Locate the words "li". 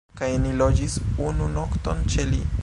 2.33-2.43